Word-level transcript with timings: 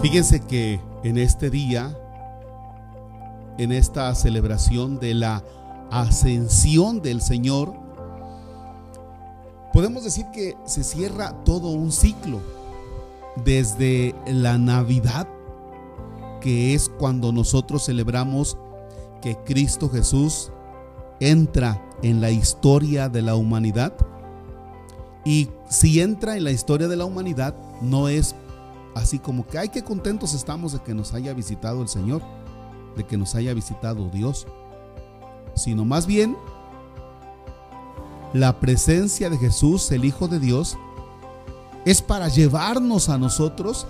Fíjense 0.00 0.40
que 0.40 0.80
en 1.02 1.18
este 1.18 1.50
día, 1.50 1.98
en 3.58 3.72
esta 3.72 4.14
celebración 4.14 5.00
de 5.00 5.14
la 5.14 5.42
ascensión 5.90 7.02
del 7.02 7.20
Señor, 7.20 7.74
podemos 9.72 10.04
decir 10.04 10.26
que 10.32 10.56
se 10.66 10.84
cierra 10.84 11.32
todo 11.44 11.70
un 11.70 11.90
ciclo. 11.90 12.40
Desde 13.44 14.14
la 14.26 14.58
Navidad, 14.58 15.28
que 16.40 16.74
es 16.74 16.88
cuando 16.88 17.32
nosotros 17.32 17.86
celebramos 17.86 18.56
que 19.20 19.36
Cristo 19.44 19.88
Jesús 19.88 20.50
entra 21.20 21.80
en 22.02 22.20
la 22.20 22.30
historia 22.30 23.08
de 23.08 23.22
la 23.22 23.34
humanidad. 23.34 23.94
Y 25.24 25.48
si 25.68 26.00
entra 26.00 26.36
en 26.36 26.44
la 26.44 26.50
historia 26.52 26.88
de 26.88 26.96
la 26.96 27.04
humanidad, 27.04 27.54
no 27.80 28.08
es 28.08 28.34
así 28.98 29.18
como 29.18 29.46
que, 29.46 29.58
ay, 29.58 29.68
qué 29.68 29.82
contentos 29.82 30.34
estamos 30.34 30.72
de 30.72 30.80
que 30.80 30.94
nos 30.94 31.14
haya 31.14 31.32
visitado 31.32 31.82
el 31.82 31.88
Señor, 31.88 32.22
de 32.96 33.06
que 33.06 33.16
nos 33.16 33.34
haya 33.34 33.54
visitado 33.54 34.10
Dios, 34.10 34.46
sino 35.54 35.84
más 35.84 36.06
bien 36.06 36.36
la 38.32 38.58
presencia 38.60 39.30
de 39.30 39.38
Jesús, 39.38 39.90
el 39.92 40.04
Hijo 40.04 40.28
de 40.28 40.40
Dios, 40.40 40.76
es 41.84 42.02
para 42.02 42.28
llevarnos 42.28 43.08
a 43.08 43.18
nosotros 43.18 43.86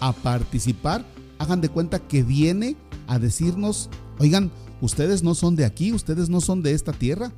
a 0.00 0.12
participar. 0.12 1.04
Hagan 1.38 1.60
de 1.60 1.68
cuenta 1.68 2.00
que 2.00 2.22
viene 2.22 2.76
a 3.06 3.18
decirnos, 3.18 3.88
oigan, 4.18 4.50
ustedes 4.80 5.22
no 5.22 5.34
son 5.34 5.56
de 5.56 5.64
aquí, 5.64 5.92
ustedes 5.92 6.28
no 6.28 6.40
son 6.40 6.62
de 6.62 6.72
esta 6.72 6.92
tierra, 6.92 7.32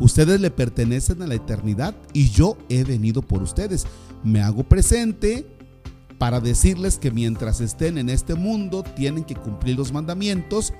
ustedes 0.00 0.40
le 0.40 0.50
pertenecen 0.50 1.22
a 1.22 1.26
la 1.26 1.36
eternidad 1.36 1.94
y 2.12 2.30
yo 2.30 2.56
he 2.68 2.82
venido 2.84 3.22
por 3.22 3.42
ustedes. 3.42 3.86
Me 4.22 4.42
hago 4.42 4.64
presente 4.64 5.53
para 6.18 6.40
decirles 6.40 6.98
que 6.98 7.10
mientras 7.10 7.60
estén 7.60 7.98
en 7.98 8.08
este 8.08 8.34
mundo 8.34 8.82
tienen 8.82 9.24
que 9.24 9.34
cumplir 9.34 9.76
los 9.76 9.92
mandamientos, 9.92 10.72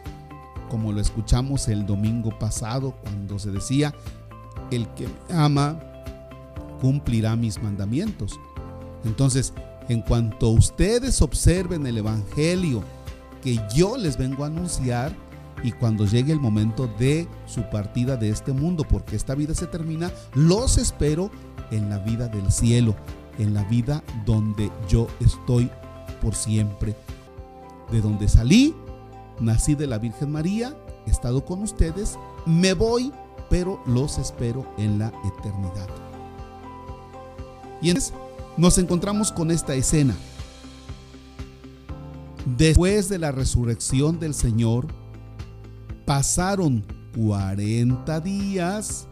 como 0.71 0.93
lo 0.93 1.01
escuchamos 1.01 1.69
el 1.69 1.87
domingo 1.87 2.39
pasado 2.39 2.95
cuando 3.03 3.39
se 3.39 3.51
decía, 3.51 3.95
el 4.71 4.89
que 4.95 5.07
me 5.07 5.35
ama 5.35 5.79
cumplirá 6.81 7.37
mis 7.37 7.63
mandamientos. 7.63 8.39
Entonces, 9.05 9.53
en 9.89 10.01
cuanto 10.03 10.49
ustedes 10.49 11.21
observen 11.21 11.87
el 11.87 11.99
Evangelio 11.99 12.83
que 13.43 13.61
yo 13.75 13.97
les 13.97 14.17
vengo 14.17 14.45
a 14.45 14.47
anunciar, 14.47 15.15
y 15.63 15.73
cuando 15.73 16.05
llegue 16.05 16.33
el 16.33 16.41
momento 16.41 16.87
de 16.99 17.27
su 17.47 17.63
partida 17.71 18.17
de 18.17 18.29
este 18.29 18.53
mundo, 18.53 18.85
porque 18.87 19.17
esta 19.17 19.35
vida 19.35 19.55
se 19.55 19.67
termina, 19.67 20.11
los 20.35 20.77
espero 20.77 21.31
en 21.71 21.89
la 21.89 21.99
vida 21.99 22.29
del 22.29 22.53
cielo, 22.53 22.95
en 23.39 23.55
la 23.55 23.65
vida 23.65 24.03
donde 24.25 24.71
yo 24.89 25.07
estoy 25.21 25.71
por 26.21 26.35
siempre. 26.35 26.97
De 27.91 28.01
donde 28.01 28.29
salí, 28.29 28.75
nací 29.41 29.75
de 29.75 29.87
la 29.87 29.99
Virgen 29.99 30.33
María, 30.33 30.77
he 31.07 31.11
estado 31.11 31.45
con 31.45 31.63
ustedes, 31.63 32.19
me 32.47 32.73
voy, 32.75 33.13
pero 33.51 33.81
los 33.87 34.19
espero 34.19 34.67
en 34.79 34.99
la 34.99 35.13
eternidad. 35.25 35.89
Y 37.81 37.91
entonces 37.91 38.15
nos 38.57 38.79
encontramos 38.79 39.33
con 39.33 39.51
esta 39.51 39.75
escena. 39.75 40.15
Después 42.57 43.09
de 43.09 43.19
la 43.19 43.33
resurrección 43.33 44.19
del 44.19 44.35
Señor, 44.35 44.87
pasaron 46.05 46.85
40 47.17 48.21
días, 48.21 49.07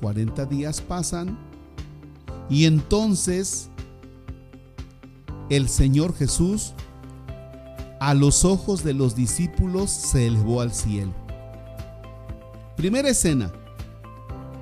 40 0.00 0.46
días 0.46 0.80
pasan, 0.80 1.38
y 2.48 2.66
entonces 2.66 3.68
el 5.50 5.68
Señor 5.68 6.14
Jesús 6.14 6.74
a 8.00 8.14
los 8.14 8.44
ojos 8.44 8.82
de 8.82 8.94
los 8.94 9.14
discípulos 9.14 9.90
se 9.90 10.26
elevó 10.26 10.60
al 10.60 10.72
cielo. 10.72 11.12
Primera 12.76 13.10
escena. 13.10 13.52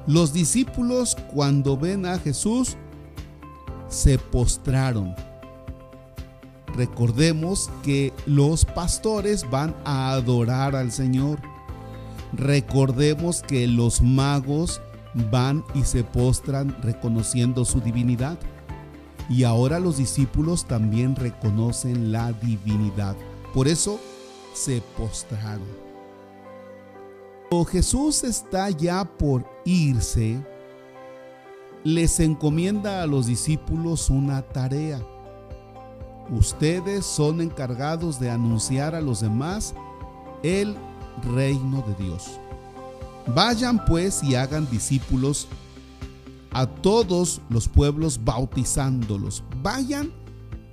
Los 0.06 0.32
discípulos 0.32 1.16
cuando 1.32 1.77
ven 1.77 2.04
a 2.04 2.19
Jesús 2.19 2.77
se 3.88 4.19
postraron. 4.19 5.15
Recordemos 6.75 7.71
que 7.83 8.12
los 8.27 8.65
pastores 8.65 9.49
van 9.50 9.75
a 9.84 10.12
adorar 10.12 10.77
al 10.77 10.93
Señor. 10.93 11.38
Recordemos 12.33 13.43
que 13.43 13.66
los 13.66 14.03
magos 14.03 14.81
van 15.31 15.65
y 15.75 15.84
se 15.84 16.04
postran 16.04 16.76
reconociendo 16.82 17.65
su 17.65 17.81
divinidad. 17.81 18.38
Y 19.28 19.44
ahora 19.44 19.78
los 19.78 19.97
discípulos 19.97 20.66
también 20.66 21.16
reconocen 21.16 22.12
la 22.12 22.32
divinidad. 22.32 23.16
Por 23.54 23.69
eso 23.69 24.00
se 24.54 24.82
postraron. 24.97 25.69
Cuando 27.50 27.65
Jesús 27.65 28.25
está 28.25 28.71
ya 28.71 29.04
por 29.04 29.44
irse, 29.65 30.41
les 31.82 32.21
encomienda 32.21 33.03
a 33.03 33.06
los 33.06 33.27
discípulos 33.27 34.10
una 34.10 34.42
tarea. 34.42 35.00
Ustedes 36.31 37.04
son 37.04 37.41
encargados 37.41 38.21
de 38.21 38.31
anunciar 38.31 38.94
a 38.94 39.00
los 39.00 39.21
demás 39.21 39.75
el 40.42 40.77
reino 41.34 41.82
de 41.82 42.04
Dios. 42.04 42.38
Vayan 43.26 43.84
pues 43.84 44.22
y 44.22 44.34
hagan 44.34 44.69
discípulos 44.70 45.48
a 46.53 46.66
todos 46.66 47.41
los 47.48 47.69
pueblos 47.69 48.20
bautizándolos. 48.25 49.42
Vayan 49.62 50.12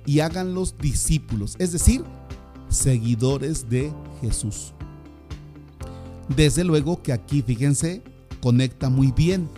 y 0.06 0.20
háganlos 0.20 0.76
discípulos, 0.78 1.54
es 1.58 1.72
decir, 1.72 2.02
seguidores 2.68 3.68
de 3.68 3.92
Jesús. 4.20 4.72
Desde 6.34 6.64
luego 6.64 7.02
que 7.02 7.12
aquí, 7.12 7.42
fíjense, 7.42 8.02
conecta 8.40 8.88
muy 8.88 9.12
bien. 9.12 9.48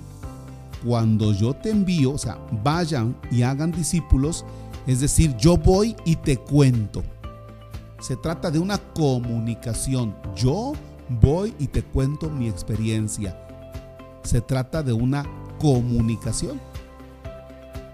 Cuando 0.84 1.32
yo 1.32 1.54
te 1.54 1.70
envío, 1.70 2.12
o 2.12 2.18
sea, 2.18 2.38
vayan 2.64 3.16
y 3.30 3.42
hagan 3.42 3.70
discípulos, 3.70 4.44
es 4.86 5.00
decir, 5.00 5.36
yo 5.36 5.56
voy 5.56 5.94
y 6.04 6.16
te 6.16 6.36
cuento. 6.38 7.02
Se 8.00 8.16
trata 8.16 8.50
de 8.50 8.58
una 8.58 8.78
comunicación. 8.78 10.16
Yo 10.34 10.72
voy 10.72 10.89
y 11.58 11.66
te 11.66 11.82
cuento 11.82 12.30
mi 12.30 12.48
experiencia. 12.48 13.36
Se 14.22 14.40
trata 14.40 14.82
de 14.82 14.92
una 14.92 15.24
comunicación. 15.58 16.60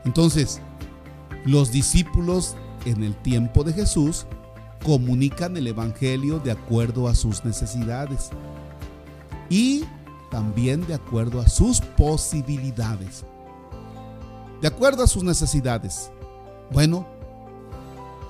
Entonces, 0.04 0.60
los 1.44 1.72
discípulos 1.72 2.56
en 2.84 3.02
el 3.02 3.16
tiempo 3.16 3.64
de 3.64 3.72
Jesús 3.72 4.26
comunican 4.84 5.56
el 5.56 5.66
Evangelio 5.66 6.38
de 6.38 6.52
acuerdo 6.52 7.08
a 7.08 7.14
sus 7.14 7.44
necesidades 7.44 8.30
y 9.48 9.84
también 10.30 10.86
de 10.86 10.94
acuerdo 10.94 11.40
a 11.40 11.48
sus 11.48 11.80
posibilidades. 11.80 13.24
De 14.60 14.68
acuerdo 14.68 15.02
a 15.02 15.06
sus 15.06 15.24
necesidades. 15.24 16.10
Bueno, 16.70 17.06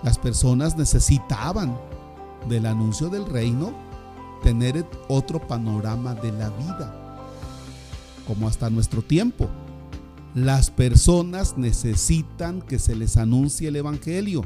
las 0.03 0.19
personas 0.19 0.77
necesitaban 0.77 1.77
del 2.49 2.67
anuncio 2.67 3.09
del 3.09 3.27
reino 3.27 3.86
tener 4.43 4.87
otro 5.09 5.47
panorama 5.47 6.15
de 6.15 6.33
la 6.33 6.51
vida, 6.51 7.27
como 8.27 8.49
hasta 8.49 8.71
nuestro 8.71 9.03
tiempo. 9.03 9.49
Las 10.35 10.71
personas 10.71 11.57
necesitan 11.57 12.61
que 12.61 12.79
se 12.79 12.95
les 12.95 13.17
anuncie 13.17 13.69
el 13.69 13.77
Evangelio. 13.77 14.45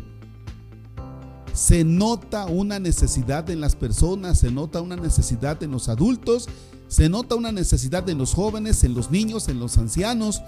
Se 1.52 1.82
nota 1.82 2.46
una 2.46 2.78
necesidad 2.78 3.50
en 3.50 3.60
las 3.60 3.74
personas, 3.74 4.38
se 4.38 4.52
nota 4.52 4.80
una 4.80 4.96
necesidad 4.96 5.60
en 5.62 5.72
los 5.72 5.88
adultos, 5.88 6.48
se 6.86 7.08
nota 7.08 7.34
una 7.34 7.52
necesidad 7.52 8.08
en 8.08 8.18
los 8.18 8.34
jóvenes, 8.34 8.84
en 8.84 8.94
los 8.94 9.10
niños, 9.10 9.48
en 9.48 9.58
los 9.58 9.78
ancianos. 9.78 10.42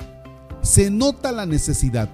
Se 0.63 0.91
nota 0.91 1.33
la 1.33 1.45
necesidad. 1.45 2.09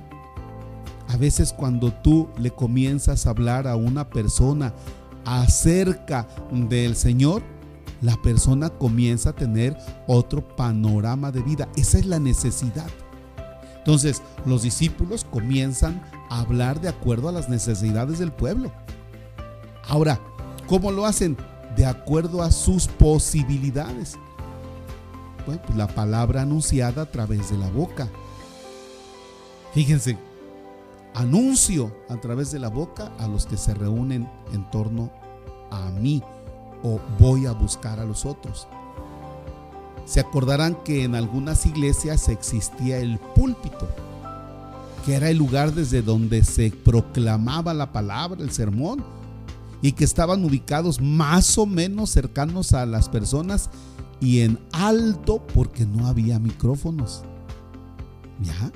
A 1.09 1.17
veces 1.17 1.53
cuando 1.53 1.93
tú 1.93 2.29
le 2.39 2.51
comienzas 2.51 3.27
a 3.27 3.31
hablar 3.31 3.67
a 3.67 3.77
una 3.77 4.09
persona 4.11 4.75
acerca 5.29 6.27
del 6.51 6.97
Señor, 6.97 7.43
la 8.01 8.17
persona 8.23 8.71
comienza 8.71 9.31
a 9.31 9.35
tener 9.35 9.77
otro 10.07 10.57
panorama 10.57 11.31
de 11.31 11.43
vida. 11.43 11.69
Esa 11.77 11.99
es 11.99 12.07
la 12.07 12.19
necesidad. 12.19 12.89
Entonces, 13.79 14.23
los 14.47 14.63
discípulos 14.63 15.27
comienzan 15.31 16.03
a 16.31 16.41
hablar 16.41 16.81
de 16.81 16.89
acuerdo 16.89 17.29
a 17.29 17.33
las 17.33 17.49
necesidades 17.49 18.19
del 18.19 18.33
pueblo. 18.33 18.73
Ahora, 19.87 20.19
¿cómo 20.67 20.91
lo 20.93 21.05
hacen? 21.05 21.37
De 21.77 21.85
acuerdo 21.85 22.43
a 22.43 22.51
sus 22.51 22.87
posibilidades. 22.87 24.17
Bueno, 25.47 25.63
pues 25.67 25.77
la 25.77 25.89
palabra 25.89 26.43
anunciada 26.43 27.03
a 27.03 27.11
través 27.11 27.51
de 27.51 27.59
la 27.59 27.71
boca. 27.71 28.09
Fíjense, 29.75 30.19
anuncio 31.19 31.93
a 32.09 32.17
través 32.17 32.53
de 32.53 32.61
la 32.61 32.69
boca 32.69 33.13
a 33.19 33.27
los 33.27 33.45
que 33.45 33.57
se 33.57 33.75
reúnen 33.75 34.31
en 34.53 34.71
torno 34.71 35.11
a 35.71 35.91
mí 35.91 36.23
o 36.85 37.01
voy 37.19 37.47
a 37.47 37.53
buscar 37.53 37.99
a 37.99 38.05
los 38.05 38.25
otros. 38.25 38.69
Se 40.05 40.21
acordarán 40.21 40.77
que 40.85 41.03
en 41.03 41.17
algunas 41.17 41.67
iglesias 41.67 42.29
existía 42.29 42.99
el 42.99 43.19
púlpito. 43.19 43.89
que 45.05 45.15
era 45.15 45.31
el 45.31 45.39
lugar 45.39 45.73
desde 45.73 46.03
donde 46.03 46.45
se 46.45 46.71
proclamaba 46.71 47.73
la 47.73 47.93
palabra, 47.93 48.43
el 48.43 48.51
sermón, 48.51 49.03
y 49.81 49.93
que 49.93 50.05
estaban 50.05 50.45
ubicados 50.45 51.01
más 51.01 51.57
o 51.57 51.65
menos 51.65 52.11
cercanos 52.11 52.75
a 52.75 52.85
las 52.85 53.09
personas 53.09 53.71
y 54.21 54.41
en 54.41 54.59
alto 54.71 55.47
porque 55.55 55.87
no 55.87 56.09
había 56.09 56.39
micrófonos. 56.39 57.23
¿Ya? 58.43 58.71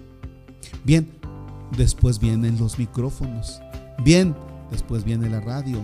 Bien, 0.85 1.11
después 1.77 2.19
vienen 2.19 2.59
los 2.59 2.79
micrófonos. 2.79 3.61
Bien, 4.05 4.35
después 4.71 5.05
viene 5.05 5.29
la 5.29 5.41
radio, 5.41 5.79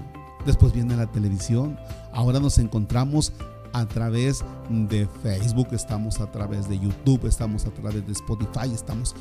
después 0.46 0.72
viene 0.72 0.96
la 0.96 1.06
televisión. 1.06 1.78
Ahora 2.12 2.40
nos 2.40 2.58
encontramos 2.58 3.32
a 3.72 3.86
través 3.86 4.44
de 4.68 5.06
Facebook, 5.22 5.68
estamos 5.72 6.20
a 6.20 6.30
través 6.30 6.68
de 6.68 6.78
YouTube, 6.78 7.26
estamos 7.26 7.66
a 7.66 7.70
través 7.70 8.06
de 8.06 8.12
Spotify, 8.12 8.72
estamos... 8.72 9.14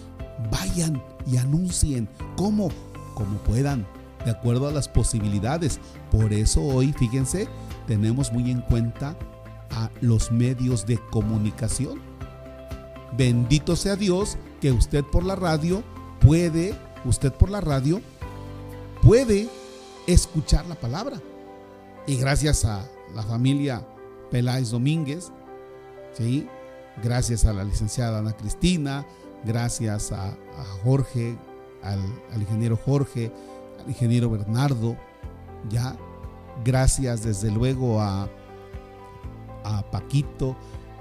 Vayan 0.52 1.02
y 1.26 1.38
anuncien 1.38 2.08
como, 2.36 2.70
como 3.16 3.40
puedan, 3.40 3.88
de 4.24 4.30
acuerdo 4.30 4.68
a 4.68 4.72
las 4.72 4.88
posibilidades. 4.88 5.80
Por 6.12 6.32
eso 6.32 6.62
hoy, 6.62 6.94
fíjense, 6.94 7.48
tenemos 7.88 8.32
muy 8.32 8.52
en 8.52 8.62
cuenta 8.62 9.18
a 9.72 9.90
los 10.00 10.32
medios 10.32 10.86
de 10.86 11.00
comunicación. 11.10 12.00
Bendito 13.18 13.76
sea 13.76 13.96
Dios 13.96 14.38
que 14.62 14.72
usted 14.72 15.04
por 15.06 15.24
la 15.24 15.36
radio 15.36 15.84
puede, 16.28 16.76
usted 17.06 17.32
por 17.32 17.50
la 17.50 17.62
radio 17.62 18.02
puede 19.02 19.48
escuchar 20.08 20.66
la 20.66 20.76
palabra. 20.76 21.22
Y 22.06 22.18
gracias 22.18 22.66
a 22.66 22.86
la 23.16 23.24
familia 23.24 23.88
Peláez 24.30 24.72
Domínguez, 24.72 25.32
¿sí? 26.14 26.46
gracias 27.02 27.46
a 27.46 27.54
la 27.54 27.64
licenciada 27.64 28.20
Ana 28.20 28.34
Cristina, 28.34 29.06
gracias 29.46 30.12
a, 30.12 30.36
Jorge, 30.84 31.38
al, 31.82 32.02
ingeniero 32.42 32.76
Jorge, 32.76 33.32
al 33.80 33.90
ingeniero 33.90 34.30
Bernardo, 34.30 34.98
ya, 35.70 35.96
gracias 36.66 37.24
desde 37.24 37.52
luego 37.52 38.02
a, 38.02 38.28
a 39.64 39.92
Paquito, 39.92 40.58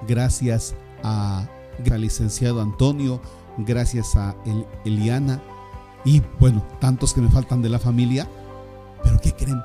gracias 0.06 0.76
a, 1.02 1.48
al 1.90 2.00
licenciado 2.00 2.62
Antonio, 2.62 3.20
gracias 3.58 4.16
a 4.16 4.34
Eliana 4.84 5.42
y 6.04 6.22
bueno, 6.38 6.64
tantos 6.80 7.12
que 7.12 7.20
me 7.20 7.30
faltan 7.30 7.62
de 7.62 7.68
la 7.68 7.78
familia, 7.78 8.28
pero 9.02 9.20
¿qué 9.20 9.32
creen? 9.32 9.60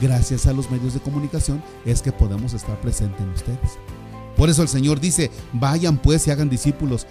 gracias 0.00 0.46
a 0.46 0.52
los 0.52 0.70
medios 0.70 0.94
de 0.94 1.00
comunicación 1.00 1.62
es 1.84 2.02
que 2.02 2.12
podemos 2.12 2.52
estar 2.52 2.80
presentes 2.80 3.20
en 3.20 3.30
ustedes. 3.30 3.78
Por 4.36 4.48
eso 4.48 4.62
el 4.62 4.68
Señor 4.68 5.00
dice, 5.00 5.30
vayan 5.52 5.98
pues 5.98 6.26
y 6.26 6.30
hagan 6.30 6.48
discípulos. 6.48 7.06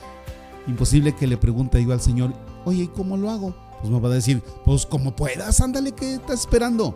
Imposible 0.68 1.16
que 1.16 1.28
le 1.28 1.38
pregunte 1.38 1.84
yo 1.84 1.92
al 1.92 2.02
Señor, 2.02 2.34
oye, 2.66 2.84
¿y 2.84 2.88
cómo 2.88 3.18
lo 3.18 3.30
hago? 3.30 3.56
Pues 3.80 3.92
me 3.92 4.00
va 4.00 4.10
a 4.10 4.14
decir, 4.14 4.44
pues 4.66 4.86
como 4.86 5.16
puedas, 5.16 5.60
ándale, 5.62 5.92
¿qué 5.92 6.16
estás 6.16 6.42
esperando? 6.42 6.96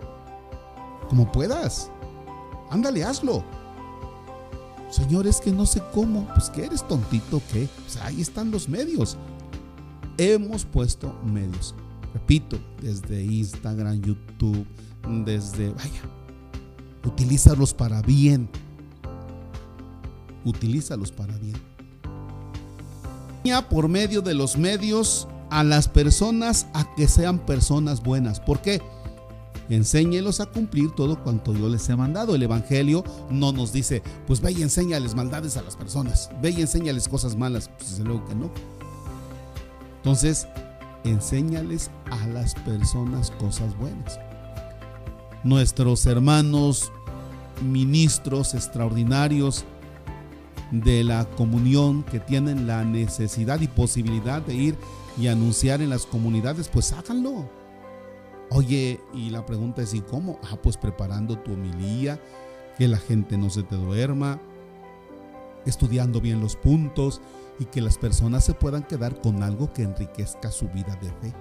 Como 1.09 1.31
puedas, 1.31 1.91
ándale, 2.69 3.03
hazlo. 3.03 3.43
Señor, 4.93 5.25
es 5.25 5.41
que 5.41 5.51
no 5.51 5.65
sé 5.65 5.81
cómo, 5.91 6.27
pues 6.35 6.51
que 6.51 6.67
eres 6.67 6.87
tontito, 6.87 7.41
¿qué? 7.51 7.67
Pues 7.81 7.97
ahí 7.97 8.21
están 8.21 8.51
los 8.51 8.69
medios. 8.69 9.17
Hemos 10.19 10.65
puesto 10.65 11.11
medios. 11.25 11.73
Repito, 12.13 12.59
desde 12.79 13.23
Instagram, 13.23 14.01
YouTube, 14.01 14.67
desde, 15.25 15.71
vaya, 15.71 16.01
utilízalos 17.03 17.73
para 17.73 18.03
bien. 18.03 18.47
Utilízalos 20.45 21.11
para 21.11 21.35
bien. 21.39 21.55
Por 23.71 23.87
medio 23.87 24.21
de 24.21 24.35
los 24.35 24.57
medios 24.57 25.27
a 25.49 25.63
las 25.63 25.87
personas 25.87 26.67
a 26.75 26.93
que 26.93 27.07
sean 27.07 27.39
personas 27.39 28.03
buenas. 28.03 28.39
¿Por 28.39 28.61
qué? 28.61 28.79
Enséñelos 29.69 30.39
a 30.39 30.45
cumplir 30.45 30.91
todo 30.91 31.23
cuanto 31.23 31.53
yo 31.53 31.69
les 31.69 31.87
he 31.89 31.95
mandado. 31.95 32.35
El 32.35 32.43
Evangelio 32.43 33.03
no 33.29 33.51
nos 33.51 33.71
dice, 33.73 34.01
pues 34.27 34.41
ve 34.41 34.51
y 34.51 34.61
enséñales 34.61 35.15
maldades 35.15 35.57
a 35.57 35.61
las 35.61 35.75
personas, 35.75 36.29
ve 36.41 36.51
y 36.51 36.61
enséñales 36.61 37.07
cosas 37.07 37.35
malas. 37.35 37.69
Pues 37.77 37.91
desde 37.91 38.03
luego 38.03 38.25
que 38.25 38.35
no. 38.35 38.51
Entonces, 39.97 40.47
enséñales 41.03 41.89
a 42.11 42.27
las 42.27 42.55
personas 42.55 43.31
cosas 43.31 43.77
buenas 43.77 44.19
nuestros 45.43 46.05
hermanos 46.05 46.91
ministros 47.61 48.53
extraordinarios 48.53 49.65
de 50.71 51.03
la 51.03 51.25
comunión 51.25 52.03
que 52.03 52.19
tienen 52.19 52.65
la 52.65 52.83
necesidad 52.83 53.61
y 53.61 53.67
posibilidad 53.67 54.41
de 54.41 54.55
ir 54.55 54.77
y 55.19 55.27
anunciar 55.27 55.81
en 55.81 55.89
las 55.89 56.05
comunidades, 56.05 56.67
pues 56.67 56.91
háganlo. 56.93 57.47
Oye, 58.49 58.99
y 59.13 59.29
la 59.29 59.45
pregunta 59.45 59.81
es, 59.81 59.93
¿y 59.93 60.01
cómo? 60.01 60.39
Ah, 60.43 60.57
pues 60.61 60.77
preparando 60.77 61.37
tu 61.39 61.53
homilía, 61.53 62.19
que 62.77 62.87
la 62.87 62.97
gente 62.97 63.37
no 63.37 63.49
se 63.49 63.63
te 63.63 63.75
duerma, 63.75 64.39
estudiando 65.65 66.21
bien 66.21 66.39
los 66.39 66.55
puntos 66.55 67.21
y 67.59 67.65
que 67.65 67.81
las 67.81 67.97
personas 67.97 68.43
se 68.43 68.53
puedan 68.53 68.83
quedar 68.83 69.21
con 69.21 69.43
algo 69.43 69.71
que 69.73 69.83
enriquezca 69.83 70.51
su 70.51 70.67
vida 70.69 70.95
de 71.01 71.09
fe. 71.09 71.33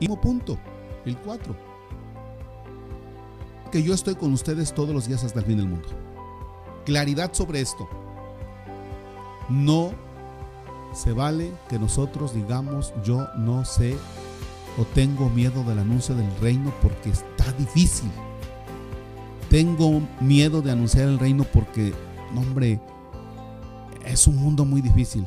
Y 0.00 0.08
punto, 0.08 0.58
el 1.04 1.16
4 1.18 1.74
que 3.74 3.82
yo 3.82 3.92
estoy 3.92 4.14
con 4.14 4.32
ustedes 4.32 4.72
todos 4.72 4.94
los 4.94 5.08
días 5.08 5.24
hasta 5.24 5.40
el 5.40 5.46
fin 5.46 5.56
del 5.56 5.66
mundo. 5.66 5.88
Claridad 6.84 7.32
sobre 7.32 7.60
esto. 7.60 7.88
No 9.48 9.90
se 10.92 11.12
vale 11.12 11.50
que 11.68 11.80
nosotros 11.80 12.32
digamos 12.32 12.94
yo 13.02 13.26
no 13.36 13.64
sé 13.64 13.96
o 14.78 14.84
tengo 14.84 15.28
miedo 15.30 15.62
del 15.64 15.78
anuncio 15.78 16.14
del 16.14 16.34
reino 16.40 16.72
porque 16.82 17.10
está 17.10 17.52
difícil. 17.52 18.10
Tengo 19.50 20.02
miedo 20.20 20.62
de 20.62 20.72
anunciar 20.72 21.08
el 21.08 21.18
reino 21.18 21.44
porque, 21.44 21.92
hombre, 22.36 22.80
es 24.04 24.26
un 24.26 24.36
mundo 24.36 24.64
muy 24.64 24.80
difícil. 24.80 25.24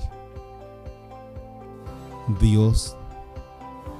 Dios, 2.41 2.95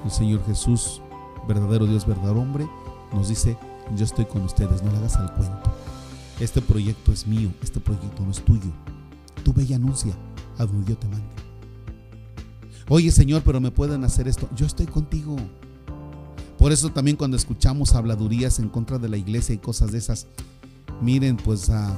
el 0.03 0.11
Señor 0.11 0.45
Jesús, 0.45 1.01
verdadero 1.47 1.85
Dios, 1.85 2.05
verdadero 2.05 2.41
hombre, 2.41 2.67
nos 3.13 3.29
dice, 3.29 3.57
yo 3.95 4.03
estoy 4.03 4.25
con 4.25 4.43
ustedes, 4.43 4.83
no 4.83 4.91
le 4.91 4.97
hagas 4.97 5.15
al 5.15 5.33
cuento. 5.35 5.71
Este 6.39 6.61
proyecto 6.61 7.13
es 7.13 7.25
mío, 7.25 7.49
este 7.63 7.79
proyecto 7.79 8.23
no 8.23 8.31
es 8.31 8.43
tuyo. 8.43 8.69
Tú 9.43 9.53
ve 9.53 9.63
y 9.63 9.73
anuncia 9.73 10.13
a 10.57 10.65
yo 10.65 10.97
te 10.97 11.07
mande. 11.07 11.46
Oye 12.89 13.11
Señor, 13.11 13.41
pero 13.43 13.59
me 13.59 13.71
pueden 13.71 14.03
hacer 14.03 14.27
esto. 14.27 14.49
Yo 14.55 14.65
estoy 14.65 14.85
contigo. 14.85 15.35
Por 16.57 16.71
eso 16.71 16.89
también 16.89 17.17
cuando 17.17 17.37
escuchamos 17.37 17.93
habladurías 17.93 18.59
en 18.59 18.69
contra 18.69 18.97
de 18.97 19.09
la 19.09 19.17
iglesia 19.17 19.53
y 19.53 19.59
cosas 19.59 19.91
de 19.91 19.99
esas, 19.99 20.27
miren 21.01 21.37
pues 21.37 21.69
a 21.69 21.95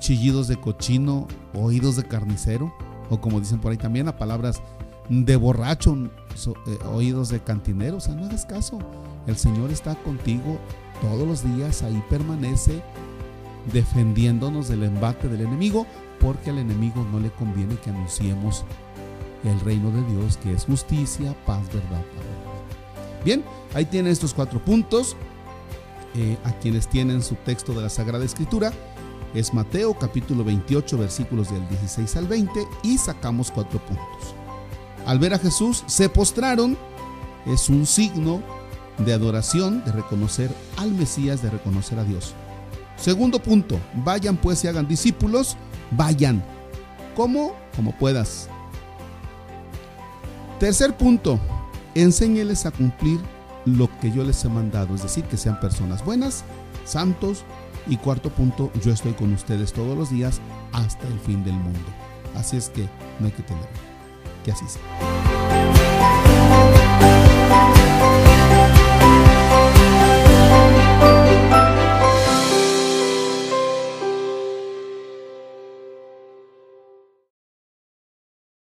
chillidos 0.00 0.48
de 0.48 0.60
cochino, 0.60 1.26
oídos 1.54 1.96
de 1.96 2.04
carnicero, 2.04 2.72
o 3.08 3.20
como 3.20 3.40
dicen 3.40 3.60
por 3.60 3.72
ahí 3.72 3.78
también 3.78 4.08
a 4.08 4.18
palabras 4.18 4.60
de 5.08 5.36
borracho, 5.36 5.96
eh, 5.96 6.78
oídos 6.92 7.30
de 7.30 7.40
cantinero. 7.40 7.96
O 7.96 8.00
sea, 8.00 8.14
no 8.14 8.26
hagas 8.26 8.46
caso. 8.46 8.78
El 9.26 9.36
Señor 9.36 9.70
está 9.70 9.94
contigo 9.96 10.58
todos 11.00 11.26
los 11.26 11.56
días, 11.56 11.82
ahí 11.82 12.02
permanece 12.10 12.82
defendiéndonos 13.72 14.68
del 14.68 14.84
embate 14.84 15.28
del 15.28 15.42
enemigo, 15.42 15.86
porque 16.20 16.50
al 16.50 16.58
enemigo 16.58 17.06
no 17.12 17.20
le 17.20 17.30
conviene 17.30 17.76
que 17.76 17.90
anunciemos 17.90 18.64
el 19.44 19.60
reino 19.60 19.90
de 19.90 20.02
Dios, 20.12 20.36
que 20.36 20.52
es 20.52 20.64
justicia, 20.64 21.34
paz, 21.46 21.66
verdad. 21.68 22.02
Bien, 23.24 23.44
ahí 23.74 23.84
tienen 23.84 24.12
estos 24.12 24.34
cuatro 24.34 24.64
puntos. 24.64 25.16
Eh, 26.14 26.38
a 26.44 26.52
quienes 26.52 26.88
tienen 26.88 27.22
su 27.22 27.34
texto 27.34 27.74
de 27.74 27.82
la 27.82 27.90
Sagrada 27.90 28.24
Escritura, 28.24 28.72
es 29.34 29.52
Mateo 29.52 29.94
capítulo 29.98 30.42
28 30.42 30.96
versículos 30.96 31.50
del 31.50 31.68
16 31.68 32.16
al 32.16 32.26
20 32.26 32.66
y 32.82 32.96
sacamos 32.96 33.50
cuatro 33.50 33.78
puntos. 33.80 34.34
Al 35.06 35.18
ver 35.18 35.34
a 35.34 35.38
Jesús 35.38 35.84
se 35.86 36.08
postraron, 36.08 36.76
es 37.46 37.68
un 37.68 37.86
signo 37.86 38.42
de 38.98 39.12
adoración, 39.12 39.84
de 39.84 39.92
reconocer 39.92 40.50
al 40.76 40.92
Mesías, 40.92 41.42
de 41.42 41.50
reconocer 41.50 41.98
a 41.98 42.04
Dios. 42.04 42.34
Segundo 42.96 43.38
punto, 43.38 43.78
vayan 43.94 44.36
pues 44.36 44.64
y 44.64 44.68
hagan 44.68 44.88
discípulos, 44.88 45.56
vayan. 45.90 46.42
¿Cómo? 47.14 47.54
Como 47.76 47.96
puedas. 47.96 48.48
Tercer 50.58 50.96
punto, 50.96 51.38
enséñeles 51.94 52.66
a 52.66 52.72
cumplir 52.72 53.20
lo 53.64 53.88
que 54.00 54.10
yo 54.10 54.24
les 54.24 54.44
he 54.44 54.48
mandado, 54.48 54.94
es 54.94 55.02
decir, 55.02 55.24
que 55.24 55.36
sean 55.36 55.60
personas 55.60 56.04
buenas, 56.04 56.44
santos. 56.84 57.44
Y 57.86 57.96
cuarto 57.96 58.28
punto, 58.28 58.70
yo 58.82 58.92
estoy 58.92 59.12
con 59.12 59.32
ustedes 59.32 59.72
todos 59.72 59.96
los 59.96 60.10
días 60.10 60.40
hasta 60.72 61.06
el 61.06 61.18
fin 61.20 61.42
del 61.44 61.54
mundo. 61.54 61.88
Así 62.34 62.56
es 62.56 62.68
que 62.70 62.86
no 63.18 63.26
hay 63.26 63.32
que 63.32 63.42
temer. 63.42 63.68
Que 64.44 64.52
así 64.52 64.64
sea. 64.68 65.27